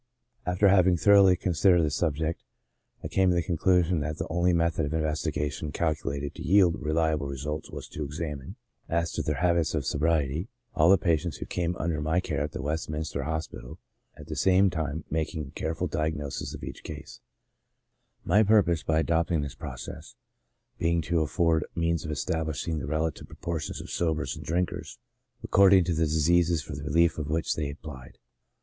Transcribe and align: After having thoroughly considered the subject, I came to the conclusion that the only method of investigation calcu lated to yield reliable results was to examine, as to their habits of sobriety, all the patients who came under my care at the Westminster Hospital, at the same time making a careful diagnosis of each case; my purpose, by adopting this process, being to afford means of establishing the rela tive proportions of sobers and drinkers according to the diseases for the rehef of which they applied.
After 0.47 0.69
having 0.69 0.97
thoroughly 0.97 1.35
considered 1.35 1.83
the 1.83 1.91
subject, 1.91 2.41
I 3.03 3.07
came 3.07 3.29
to 3.29 3.35
the 3.35 3.43
conclusion 3.43 3.99
that 3.99 4.17
the 4.17 4.25
only 4.31 4.51
method 4.51 4.87
of 4.87 4.95
investigation 4.95 5.71
calcu 5.71 6.05
lated 6.05 6.33
to 6.33 6.41
yield 6.43 6.81
reliable 6.81 7.27
results 7.27 7.69
was 7.69 7.87
to 7.89 8.03
examine, 8.03 8.55
as 8.89 9.11
to 9.11 9.21
their 9.21 9.35
habits 9.35 9.75
of 9.75 9.85
sobriety, 9.85 10.47
all 10.73 10.89
the 10.89 10.97
patients 10.97 11.37
who 11.37 11.45
came 11.45 11.75
under 11.75 12.01
my 12.01 12.19
care 12.19 12.41
at 12.41 12.51
the 12.51 12.63
Westminster 12.63 13.25
Hospital, 13.25 13.77
at 14.17 14.25
the 14.25 14.35
same 14.35 14.71
time 14.71 15.03
making 15.11 15.45
a 15.45 15.51
careful 15.51 15.85
diagnosis 15.85 16.55
of 16.55 16.63
each 16.63 16.83
case; 16.83 17.19
my 18.25 18.41
purpose, 18.41 18.81
by 18.81 18.97
adopting 18.97 19.41
this 19.41 19.53
process, 19.53 20.15
being 20.79 21.03
to 21.03 21.21
afford 21.21 21.63
means 21.75 22.03
of 22.05 22.09
establishing 22.09 22.79
the 22.79 22.85
rela 22.87 23.13
tive 23.13 23.27
proportions 23.27 23.79
of 23.79 23.91
sobers 23.91 24.35
and 24.35 24.43
drinkers 24.43 24.97
according 25.43 25.83
to 25.83 25.93
the 25.93 26.05
diseases 26.05 26.63
for 26.63 26.73
the 26.75 26.89
rehef 26.89 27.19
of 27.19 27.29
which 27.29 27.53
they 27.55 27.69
applied. 27.69 28.17